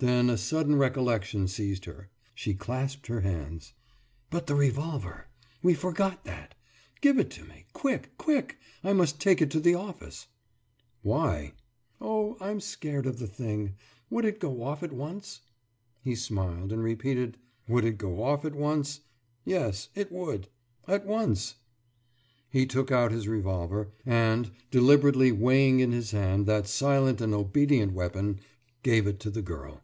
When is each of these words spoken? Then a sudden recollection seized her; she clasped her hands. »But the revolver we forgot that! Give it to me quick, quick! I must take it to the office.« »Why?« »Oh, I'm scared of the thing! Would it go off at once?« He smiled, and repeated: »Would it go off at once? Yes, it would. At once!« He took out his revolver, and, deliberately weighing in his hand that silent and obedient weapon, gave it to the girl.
Then 0.00 0.30
a 0.30 0.38
sudden 0.38 0.76
recollection 0.76 1.48
seized 1.48 1.84
her; 1.86 2.08
she 2.32 2.54
clasped 2.54 3.08
her 3.08 3.22
hands. 3.22 3.72
»But 4.30 4.46
the 4.46 4.54
revolver 4.54 5.26
we 5.60 5.74
forgot 5.74 6.22
that! 6.22 6.54
Give 7.00 7.18
it 7.18 7.30
to 7.30 7.44
me 7.44 7.64
quick, 7.72 8.16
quick! 8.16 8.58
I 8.84 8.92
must 8.92 9.20
take 9.20 9.42
it 9.42 9.50
to 9.50 9.58
the 9.58 9.74
office.« 9.74 10.28
»Why?« 11.02 11.54
»Oh, 12.00 12.36
I'm 12.40 12.60
scared 12.60 13.06
of 13.06 13.18
the 13.18 13.26
thing! 13.26 13.74
Would 14.08 14.24
it 14.24 14.38
go 14.38 14.62
off 14.62 14.84
at 14.84 14.92
once?« 14.92 15.40
He 16.00 16.14
smiled, 16.14 16.70
and 16.70 16.80
repeated: 16.84 17.36
»Would 17.66 17.84
it 17.84 17.98
go 17.98 18.22
off 18.22 18.44
at 18.44 18.54
once? 18.54 19.00
Yes, 19.44 19.88
it 19.96 20.12
would. 20.12 20.48
At 20.86 21.06
once!« 21.06 21.56
He 22.50 22.66
took 22.66 22.92
out 22.92 23.10
his 23.10 23.26
revolver, 23.26 23.90
and, 24.06 24.52
deliberately 24.70 25.32
weighing 25.32 25.80
in 25.80 25.90
his 25.90 26.12
hand 26.12 26.46
that 26.46 26.68
silent 26.68 27.20
and 27.20 27.34
obedient 27.34 27.92
weapon, 27.94 28.38
gave 28.84 29.04
it 29.08 29.18
to 29.20 29.30
the 29.30 29.42
girl. 29.42 29.82